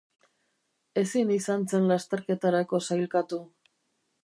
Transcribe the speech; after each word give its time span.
Ezin 1.01 1.33
izan 1.35 1.67
zen 1.73 1.85
lasterketarako 1.91 2.83
sailkatu. 2.91 3.43